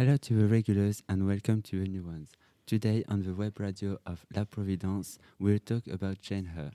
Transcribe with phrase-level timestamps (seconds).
[0.00, 2.30] Hello to the regulars and welcome to the new ones.
[2.64, 6.70] Today on the web radio of La Providence, we'll talk about Jane Eyre.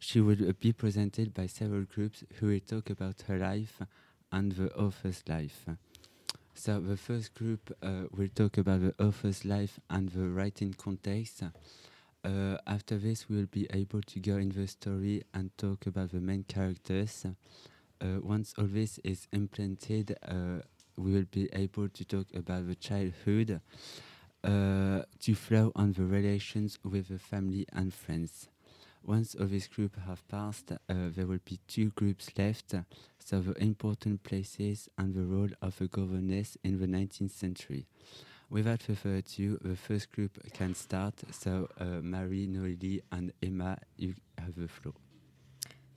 [0.00, 3.80] She will be presented by several groups who will talk about her life
[4.32, 5.64] and the author's life.
[6.52, 11.44] So the first group uh, will talk about the author's life and the writing context.
[12.24, 16.10] Uh, after this, we will be able to go in the story and talk about
[16.10, 17.26] the main characters.
[18.00, 20.62] Uh, once all this is implemented, uh,
[20.96, 23.60] we will be able to talk about the childhood,
[24.42, 28.48] uh, to flow on the relations with the family and friends.
[29.02, 32.74] Once all this group have passed, uh, there will be two groups left,
[33.18, 37.86] so the important places and the role of a governess in the 19th century.
[38.50, 44.14] Without further ado, the first group can start, so uh, Marie, Noélie and Emma, you
[44.36, 44.94] have the floor.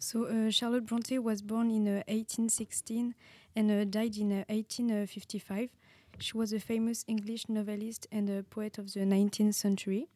[0.03, 3.15] So uh, Charlotte Bronte was born in uh, 1816
[3.55, 5.69] and uh, died in 1855.
[6.19, 10.07] She was a famous English novelist and a poet of the 19th century.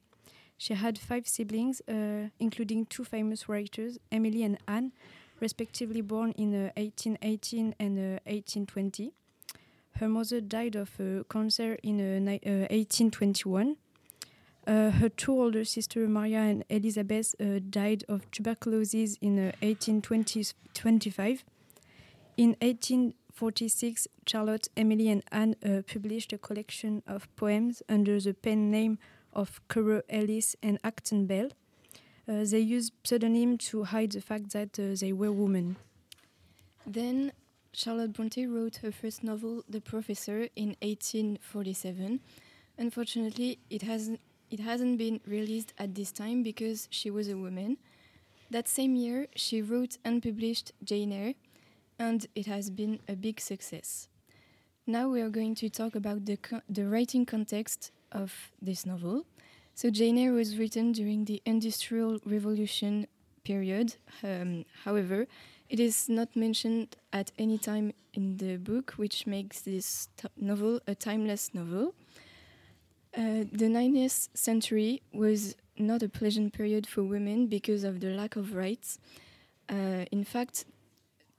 [0.57, 4.91] She had five siblings, uh, including two famous writers, Emily and Anne,
[5.39, 9.13] respectively born in uh, 1818 and uh, 1820.
[9.91, 13.77] Her mother died of cancer in 1821.
[14.67, 21.45] Uh, her two older sisters, Maria and Elizabeth, uh, died of tuberculosis in uh, 1825.
[22.35, 28.69] In 1846, Charlotte, Emily, and Anne uh, published a collection of poems under the pen
[28.69, 28.99] name
[29.31, 31.49] of Currer Ellis and Acton Bell.
[32.27, 35.77] Uh, they used pseudonym to hide the fact that uh, they were women.
[36.85, 37.31] Then
[37.71, 42.19] Charlotte Bronte wrote her first novel, The Professor, in 1847.
[42.77, 47.77] Unfortunately, it hasn't it hasn't been released at this time because she was a woman.
[48.49, 51.33] That same year, she wrote and published Jane Eyre,
[51.99, 54.07] and it has been a big success.
[54.85, 56.37] Now we are going to talk about the,
[56.69, 59.25] the writing context of this novel.
[59.75, 63.05] So, Jane Eyre was written during the Industrial Revolution
[63.43, 63.95] period.
[64.23, 65.27] Um, however,
[65.69, 70.95] it is not mentioned at any time in the book, which makes this novel a
[70.95, 71.93] timeless novel.
[73.17, 78.35] Uh, the 19th century was not a pleasant period for women because of the lack
[78.35, 78.99] of rights.
[79.67, 80.65] Uh, in fact,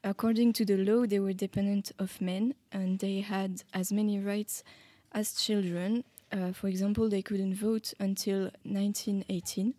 [0.02, 4.64] according to the law, they were dependent of men and they had as many rights
[5.12, 6.02] as children.
[6.32, 9.72] Uh, for example, they couldn't vote until 1918.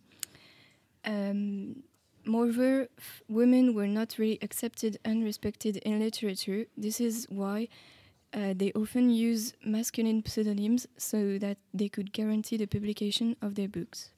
[1.04, 1.84] Um,
[2.24, 2.88] moreover,
[3.28, 6.66] women were not really accepted and respected in literature.
[6.78, 7.68] This is why
[8.34, 13.68] uh, they often use masculine pseudonyms so that they could guarantee the publication of their
[13.68, 14.12] books.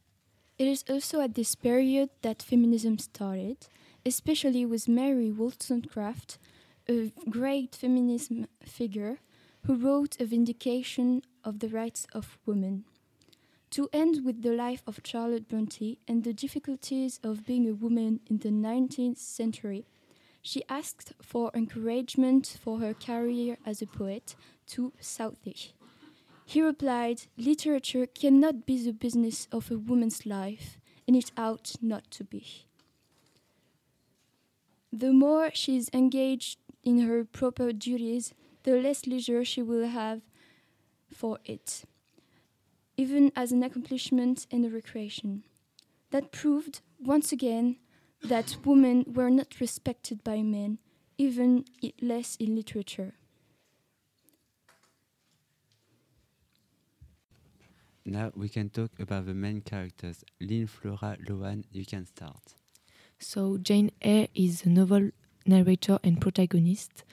[0.58, 3.68] It is also at this period that feminism started,
[4.06, 6.38] especially with Mary Wollstonecraft,
[6.90, 9.20] a great feminism figure
[9.66, 12.84] who wrote a vindication of the rights of women.
[13.72, 18.20] To end with the life of Charlotte Bronte and the difficulties of being a woman
[18.30, 19.86] in the 19th century,
[20.42, 24.36] she asked for encouragement for her career as a poet
[24.68, 25.74] to Southey.
[26.46, 32.10] He replied, Literature cannot be the business of a woman's life, and it ought not
[32.12, 32.66] to be.
[34.92, 40.22] The more she is engaged in her proper duties, the less leisure she will have
[41.14, 41.84] for it,
[42.98, 45.44] even as an accomplishment and a recreation.
[46.10, 47.78] That proved, once again,
[48.24, 50.80] that women were not respected by men,
[51.18, 51.66] even
[52.02, 53.14] less in literature.
[58.06, 60.24] Now we can talk about the main characters.
[60.40, 62.56] Lynn, Flora, Loan, you can start.
[63.20, 65.12] So, Jane Eyre is a novel
[65.46, 67.04] narrator and protagonist.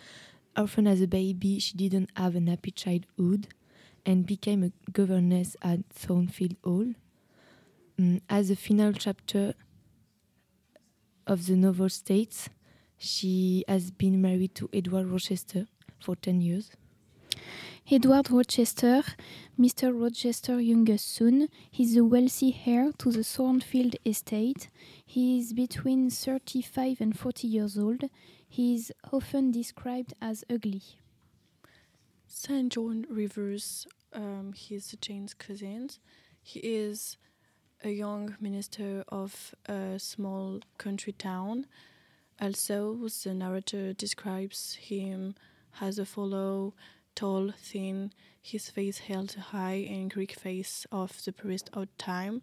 [0.57, 3.49] Often as a baby, she didn't have an happy childhood
[4.07, 6.95] and became a governess at Thornfield Hall.
[8.01, 9.55] Mm, as a final chapter,
[11.29, 12.49] of the novel states,
[12.97, 15.67] she has been married to Edward Rochester
[16.01, 16.71] for 10 years.
[17.91, 19.03] Edward Rochester,
[19.59, 19.99] Mr.
[19.99, 21.49] Rochester's youngest son,
[21.79, 24.69] is the wealthy heir to the Thornfield estate.
[25.07, 28.05] He is between 35 and 40 years old.
[28.49, 30.83] He is often described as ugly.
[32.27, 32.73] St.
[32.73, 35.91] John Rivers, um, he is Jane's cousin.
[36.43, 37.17] He is
[37.85, 41.67] a young minister of a small country town.
[42.41, 42.95] Also,
[43.25, 45.35] the narrator describes him
[45.81, 46.75] as a fellow,
[47.15, 52.43] tall, thin, his face held high in Greek face of the priest of time.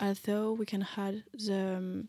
[0.00, 2.08] Although we can add the um,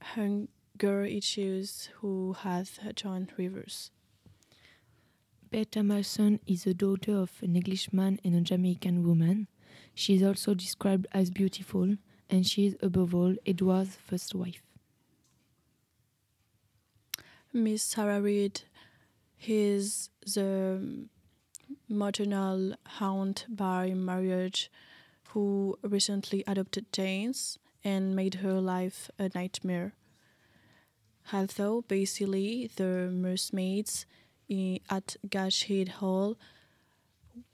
[0.00, 3.90] hunger issues who has John Rivers.
[5.50, 9.46] Bertha Mason is the daughter of an Englishman and a Jamaican woman.
[9.94, 11.96] She is also described as beautiful,
[12.28, 14.62] and she is above all Edward's first wife.
[17.52, 18.62] Miss Sarah Reed
[19.46, 21.06] is the
[21.88, 24.70] maternal aunt by marriage
[25.28, 29.94] who recently adopted Jane's and made her life a nightmare.
[31.32, 34.06] Although basically the nursemaids
[34.50, 36.36] i- at Gateshead Hall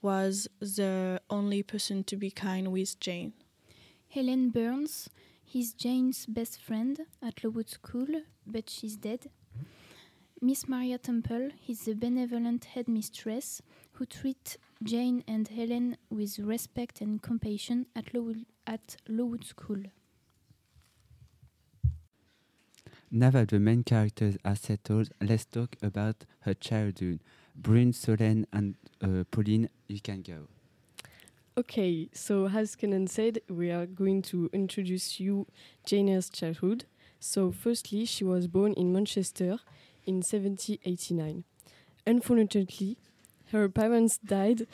[0.01, 3.33] was the only person to be kind with Jane.
[4.09, 5.09] Helen Burns,
[5.53, 9.29] is Jane's best friend at Lowood School, but she's dead.
[10.41, 13.61] Miss Maria Temple is the benevolent headmistress
[13.93, 19.83] who treats Jane and Helen with respect and compassion at Lowood, at Lowood School.
[23.11, 27.19] Now that the main characters are settled, let's talk about her childhood.
[27.55, 30.47] Brune, Solène, and uh, Pauline, you can go.
[31.57, 35.47] Okay, so as Kenan said, we are going to introduce you
[35.85, 36.85] Jane Eyre's childhood.
[37.19, 39.59] So, firstly, she was born in Manchester
[40.05, 41.43] in 1789.
[42.07, 42.97] Unfortunately,
[43.51, 44.65] her parents died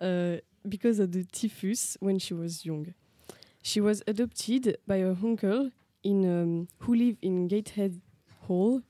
[0.00, 0.36] uh,
[0.68, 2.94] because of the typhus when she was young.
[3.62, 5.70] She was adopted by her uncle
[6.02, 8.00] in um, who lived in Gateshead
[8.46, 8.82] Hall,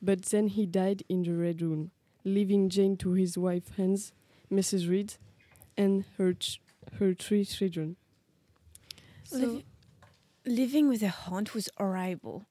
[0.00, 1.90] but then he died in the Red Room,
[2.24, 4.12] leaving Jane to his wife Hans,
[4.50, 4.88] Mrs.
[4.88, 5.14] Reed,
[5.76, 6.60] and her ch-
[6.98, 7.96] her three children.
[9.30, 9.64] Liv-
[10.44, 12.46] living with a aunt was horrible,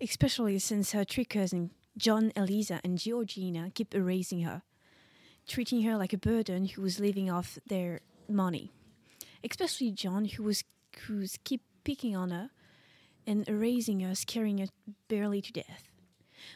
[0.00, 4.62] especially since her three cousins, John, Eliza, and Georgina, keep erasing her,
[5.46, 8.72] treating her like a burden who was living off their money.
[9.42, 10.64] Especially John, who was
[11.06, 12.50] who's keep picking on her
[13.26, 14.66] and erasing her, scaring her
[15.08, 15.87] barely to death.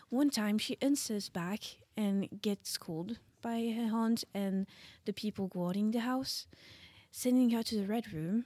[0.08, 1.60] One time, she answers back
[1.96, 4.66] and gets called by her aunt and
[5.04, 6.46] the people guarding the house,
[7.10, 8.44] sending her to the red room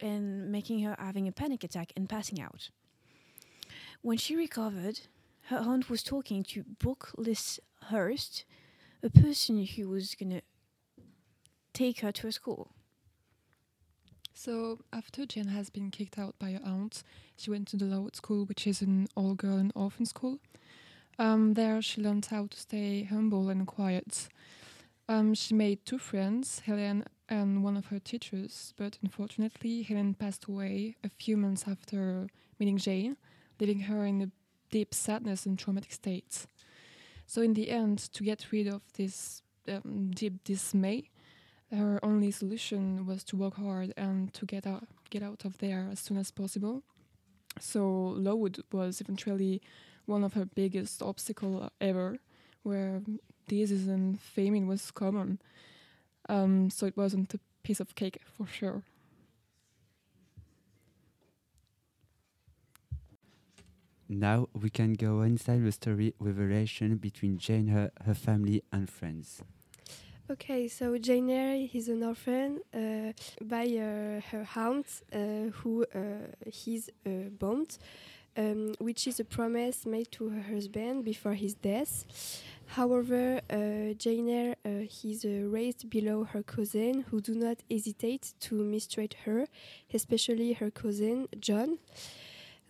[0.00, 2.70] and making her having a panic attack and passing out.
[4.00, 5.00] When she recovered,
[5.42, 7.12] her aunt was talking to Brooke
[7.82, 8.44] Hurst,
[9.02, 10.42] a person who was gonna
[11.72, 12.72] take her to a school.
[14.44, 17.04] So, after Jane has been kicked out by her aunt,
[17.36, 20.40] she went to the Lowood School, which is an all girl and orphan school.
[21.16, 24.26] Um, there, she learned how to stay humble and quiet.
[25.08, 30.46] Um, she made two friends, Helen and one of her teachers, but unfortunately, Helen passed
[30.46, 32.26] away a few months after
[32.58, 33.18] meeting Jane,
[33.60, 34.30] leaving her in a
[34.72, 36.46] deep sadness and traumatic state.
[37.28, 41.10] So, in the end, to get rid of this um, deep dismay,
[41.72, 45.88] her only solution was to work hard and to get out get out of there
[45.90, 46.82] as soon as possible.
[47.60, 49.60] So Lowood was eventually
[50.06, 52.18] one of her biggest obstacle ever,
[52.62, 53.02] where
[53.48, 55.38] disease and famine was common.
[56.28, 58.82] Um, so it wasn't a piece of cake for sure.
[64.08, 68.88] Now we can go inside the story with relation between Jane, her, her family, and
[68.88, 69.42] friends.
[70.32, 73.12] Okay, so Jane Eyre is an orphan uh,
[73.42, 75.84] by uh, her aunt, uh, who
[76.66, 76.90] is
[77.38, 77.76] bombed,
[78.38, 82.06] um, which is a promise made to her husband before his death.
[82.64, 88.32] However, uh, Jane Eyre uh, is uh, raised below her cousin, who do not hesitate
[88.40, 89.46] to mistreat her,
[89.92, 91.76] especially her cousin John.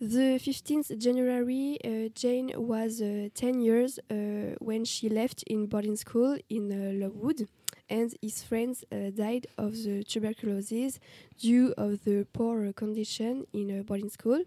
[0.03, 5.95] The 15th January, uh, Jane was uh, 10 years uh, when she left in boarding
[5.95, 7.47] school in Lowood,
[7.89, 10.99] and his friends died of the tuberculosis
[11.39, 14.43] due of the poor condition in boarding school.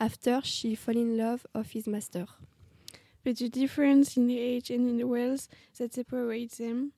[0.00, 2.24] After she fell in love of his master.
[3.22, 6.92] But the difference in age and in the wealth that separates them,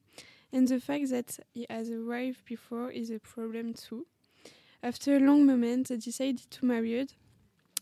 [0.53, 4.07] and the fact that he has arrived before is a problem too.
[4.81, 7.09] After a long moment, they decided to marry.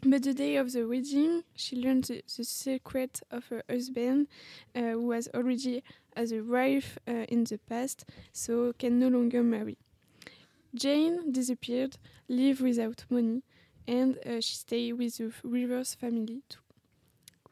[0.02, 4.28] But the day of the wedding, she learned the, the secret of her husband,
[4.74, 5.82] uh, who was already
[6.16, 9.76] as a wife uh, in the past, so can no longer marry.
[10.74, 13.42] Jane disappeared, lived without money,
[13.86, 16.60] and uh, she stayed with the Rivers family too,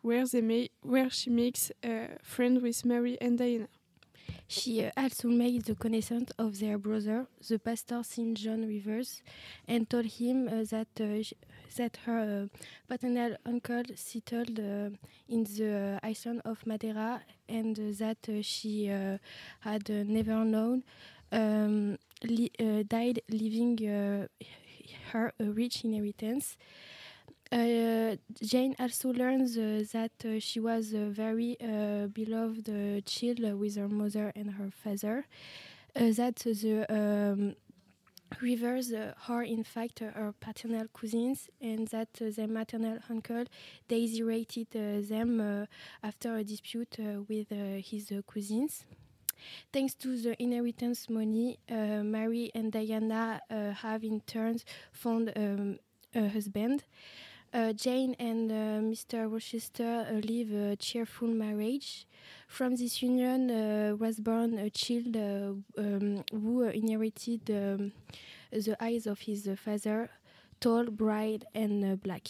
[0.03, 3.69] where they may, where she makes a friend with Mary and Diana.
[4.49, 8.37] She uh, also made the connaissance of their brother, the pastor St.
[8.38, 9.23] John Rivers,
[9.67, 11.23] and told him uh, that uh,
[11.76, 12.49] that her
[12.88, 18.87] paternal uncle settled in the island of Madeira, and that she
[19.61, 20.85] had never known,
[21.33, 23.76] um, died leaving
[25.12, 26.57] her a rich inheritance.
[27.53, 31.57] Uh, Jane also learns uh, that uh, she was a very
[32.12, 32.67] beloved
[33.07, 35.26] child with her mother and her father.
[35.95, 37.55] That the um,
[38.43, 43.45] Rivers uh, are in fact uh, her paternal cousins, and that uh, their maternal uncle
[43.87, 45.69] desiderated them
[46.03, 46.99] after a dispute
[47.29, 47.49] with
[47.85, 48.85] his cousins.
[49.73, 54.59] Thanks to the inheritance money, Mary and Diana have in turn
[54.93, 55.79] found um,
[56.15, 56.83] a husband.
[57.57, 59.33] Uh, Jane and uh, Mr.
[59.33, 62.07] Rochester uh, live a cheerful marriage.
[62.49, 67.93] From this union was born a child um, who inherited um,
[68.53, 70.11] the eyes of his father,
[70.61, 72.29] tall, bright, and black.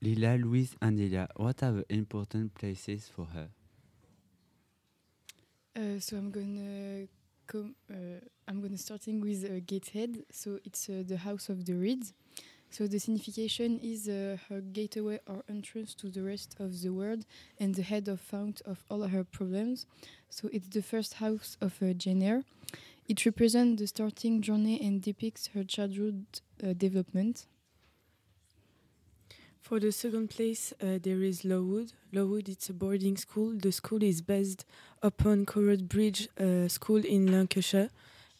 [0.00, 3.48] Lila, Louise, and Elia, what are the important places for her?
[5.76, 7.06] Uh, so I'm gonna
[7.54, 10.24] Uh, I'm gonna starting with uh, Gateshead.
[10.30, 12.12] So it's uh, the house of the Reeds.
[12.70, 17.26] So the signification is uh, her gateway or entrance to the rest of the world
[17.60, 19.86] and the head of fount of all her problems.
[20.30, 22.44] So it's the first house of uh, Jane.
[23.08, 26.24] It represents the starting journey and depicts her childhood
[26.64, 27.46] uh, development.
[29.62, 31.92] For the second place, uh, there is Lowood.
[32.12, 33.54] Lowood it's a boarding school.
[33.56, 34.66] The school is based
[35.00, 37.88] upon Corbett Bridge uh, School in Lancashire,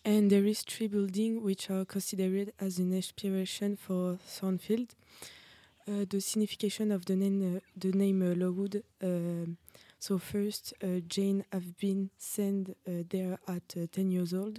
[0.05, 4.97] and there is three buildings which are considered as an inspiration for Thornfield.
[5.89, 8.83] Uh, the signification of the name, uh, the name uh, Lowood.
[9.01, 9.59] Um,
[10.01, 14.59] so first, uh, Jane have been sent there at 10 years old,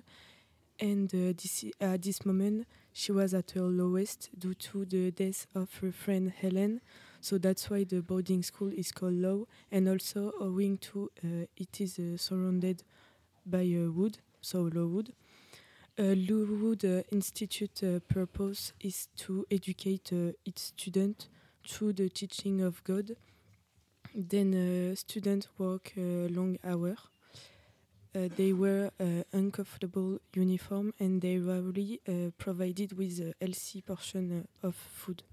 [0.79, 5.73] and this, at this moment she was at her lowest due to the death of
[5.81, 6.81] her friend Helen.
[7.21, 11.81] So that's why the boarding school is called Low, and also owing to uh, it
[11.81, 12.83] is uh, surrounded
[13.45, 15.13] by uh, wood, so Lowood.
[15.97, 21.29] Uh, Lowood uh, Institute uh, purpose is to educate uh, its students
[21.67, 23.15] through the teaching of God.
[24.15, 26.97] Then students work long hours
[28.13, 34.67] they wear uh, uncomfortable uniform and they rarely uh, provided with a healthy portion uh,
[34.67, 35.24] of food.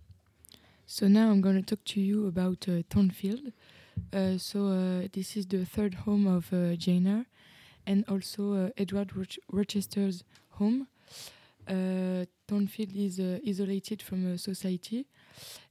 [0.86, 3.52] So now I'm going to talk to you about uh, Thornfield.
[4.12, 6.74] Uh, so uh, this is the third home of uh,
[7.86, 10.88] and also Edward Roch Rochester's home.
[12.48, 15.06] Thornfield is isolated from society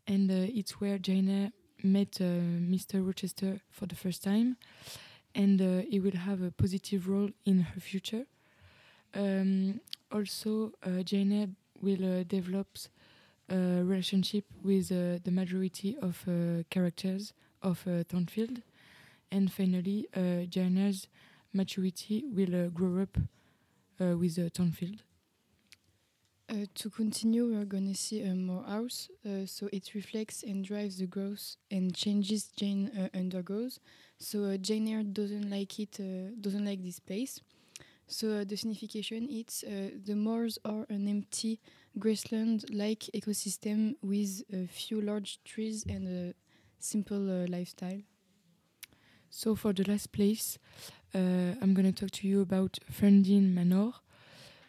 [0.07, 1.51] and it's where Eyre
[1.83, 3.05] met Mr.
[3.05, 4.55] Rochester for the first time
[5.35, 8.25] and uh, it will have a positive role in her future.
[9.13, 9.79] Um,
[10.11, 12.67] also, uh, Jane will uh, develop
[13.49, 18.61] a relationship with uh, the majority of uh, characters of uh.
[19.31, 21.07] And finally, uh, Jane's
[21.53, 23.17] maturity will grow up
[23.99, 25.03] with Thornfield.
[26.49, 29.09] Uh, to continue, we're going to see a Moor House.
[29.23, 33.79] Uh, so it reflects and drives the growth and changes Jane uh, undergoes.
[34.17, 37.39] So uh, Jane Eyre doesn't like it, uh, doesn't like this place.
[38.07, 39.63] So uh, the signification is
[40.05, 41.59] the moors are an empty
[41.99, 46.33] grassland-like ecosystem with a few large trees and a
[46.79, 48.01] simple lifestyle.
[49.29, 50.57] So for the last place,
[51.13, 53.91] I'm going to talk to you about Ferndean Manor.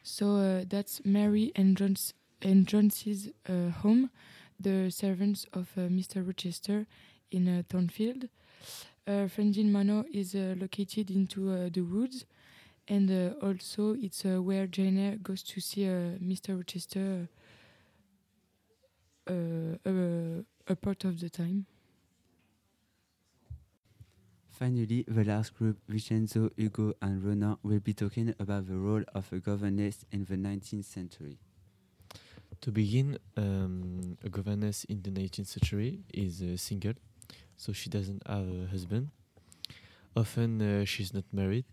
[0.02, 3.04] So uh, that's Mary and John's and John's
[3.48, 4.10] uh, home,
[4.58, 6.26] the servants of uh, Mr.
[6.26, 6.86] Rochester
[7.30, 8.28] in Thornfield.
[9.06, 9.28] Uh,
[9.72, 12.24] Manor is uh, located into the woods,
[12.88, 16.56] and also it's where Jane Eyre goes to see Mr.
[16.56, 17.28] Rochester
[19.26, 21.66] a part of the time.
[24.60, 29.32] Finally, the last group, Vincenzo, Hugo, and Ronan, will be talking about the role of
[29.32, 31.38] a governess in the 19th century.
[32.60, 36.92] To begin, um, a governess in the 19th century is uh, single,
[37.56, 39.08] so she doesn't have a husband.
[40.14, 41.64] Often, uh, she's not married.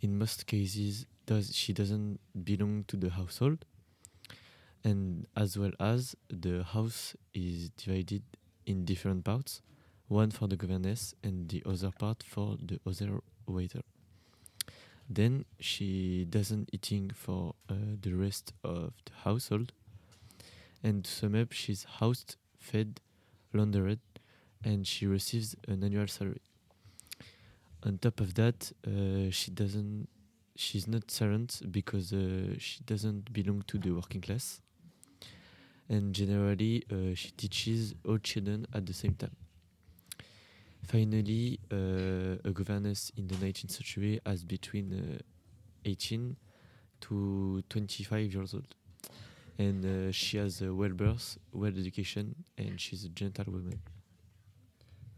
[0.00, 3.64] In most cases, does she doesn't belong to the household,
[4.82, 8.24] and as well as the house is divided
[8.66, 9.62] in different parts
[10.10, 13.82] one for the governess and the other part for the other waiter.
[15.08, 19.72] Then she doesn't eating for uh, the rest of the household.
[20.82, 23.00] And to sum up, she's housed, fed,
[23.52, 24.00] laundered,
[24.64, 26.40] and she receives an annual salary.
[27.84, 30.08] On top of that, uh, she doesn't.
[30.56, 34.60] She's not servant because uh, she doesn't belong to the working class.
[35.88, 39.34] And generally, uh, she teaches all children at the same time.
[40.82, 45.22] Finally, uh, a governess in the 19th century has between uh,
[45.84, 46.36] 18
[47.00, 48.74] to 25 years old.
[49.60, 53.78] and uh, she has a well birth, well education, and she's a gentle woman.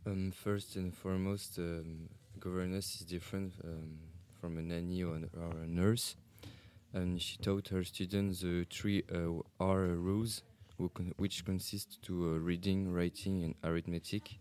[0.04, 2.08] Um, first and foremost, um,
[2.40, 3.98] governess is different um,
[4.40, 6.16] from a nanny or, or, a nurse.
[6.92, 10.42] And she taught her students the three uh, R rules,
[11.16, 14.40] which consist to uh, reading, writing, and arithmetic.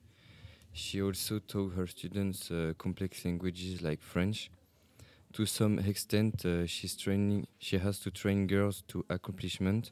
[0.73, 4.49] She also taught her students uh, complex languages like French.
[5.33, 7.47] To some extent, uh, she's training.
[7.59, 9.91] She has to train girls to accomplishment,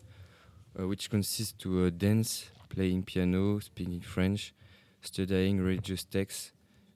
[0.79, 4.53] uh, which consists to uh, dance, playing piano, speaking French,
[5.01, 6.51] studying religious texts,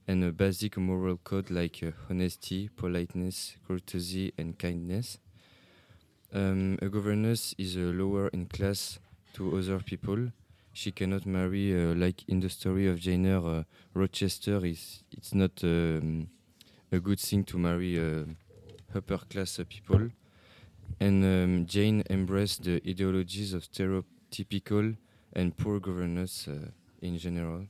[0.07, 5.19] and a basic moral code like uh, honesty, politeness, courtesy, and kindness.
[6.33, 8.99] Um, a governess is uh, lower in class
[9.33, 10.31] to other people.
[10.75, 13.63] She cannot marry, uh, like in the story of Jane uh,
[13.93, 16.27] Rochester is it's not um,
[16.91, 18.25] a good thing to marry uh,
[18.95, 20.09] upper class people.
[20.99, 24.97] And um, Jane embraced the ideologies of stereotypical
[25.33, 26.71] and poor governess uh,
[27.03, 27.67] in general.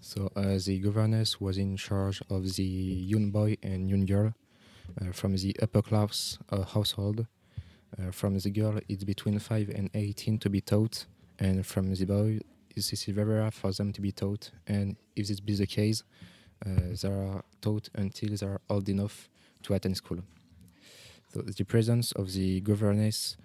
[0.00, 4.32] So uh, the governess was in charge of the young boy and young girl
[5.00, 7.26] uh, from the upper class household.
[8.10, 11.04] From the girl, it's between 5 and 18 to be taught,
[11.42, 12.38] and from the boy,
[12.72, 14.52] this is very rare for them to be taught.
[14.68, 16.04] And if this be the case,
[16.64, 19.28] uh, they are taught until they are old enough
[19.64, 20.18] to attend school.
[21.34, 23.36] So the presence of the governess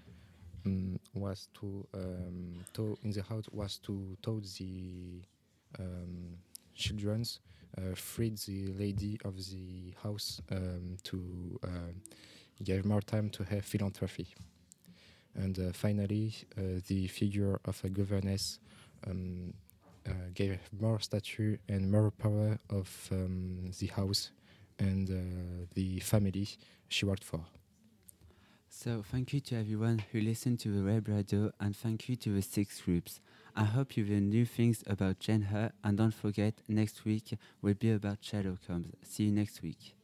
[0.64, 5.24] um, was to, um, to in the house was to taught the
[5.80, 6.38] um,
[6.76, 7.40] children's
[7.80, 11.70] uh, freed the lady of the house um, to uh,
[12.64, 14.28] give more time to have philanthropy.
[15.38, 18.60] And uh, finally, uh, the figure of a governess
[19.06, 19.54] um,
[20.08, 24.32] uh, gave more stature and more power of um, the house
[24.80, 26.48] and the family
[26.88, 27.42] she worked for.
[28.70, 32.30] So thank you to everyone who listened to the web radio and thank you to
[32.30, 33.22] the six groups.
[33.56, 37.74] I hope you learned new things about Jane Eyre and don't forget next week will
[37.74, 38.94] be about Sherlock Holmes.
[39.04, 39.97] See you next week.